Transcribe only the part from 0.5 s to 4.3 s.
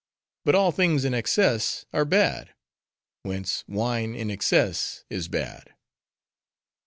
all things in excess are bad: whence wine